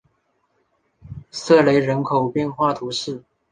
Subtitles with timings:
[1.29, 3.23] 瑟雷人口变化图示